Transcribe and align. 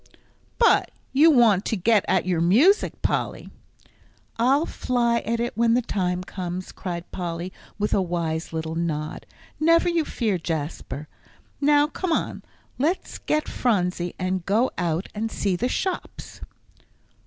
"But 0.57 0.89
you 1.13 1.29
want 1.29 1.63
to 1.65 1.75
get 1.75 2.03
at 2.07 2.25
your 2.25 2.41
music, 2.41 3.03
Polly." 3.03 3.51
"I'll 4.39 4.65
fly 4.65 5.19
at 5.19 5.39
it 5.39 5.55
when 5.55 5.75
the 5.75 5.83
time 5.83 6.23
comes," 6.23 6.71
cried 6.71 7.11
Polly, 7.11 7.53
with 7.77 7.93
a 7.93 8.01
wise 8.01 8.51
little 8.51 8.73
nod, 8.73 9.27
"never 9.59 9.87
you 9.87 10.03
fear, 10.03 10.39
Jasper. 10.39 11.07
Now 11.61 11.85
come 11.85 12.11
on; 12.11 12.41
let's 12.79 13.19
get 13.19 13.47
Phronsie 13.47 14.15
and 14.17 14.43
go 14.43 14.71
out 14.75 15.07
and 15.13 15.29
see 15.31 15.55
the 15.55 15.69
shops." 15.69 16.41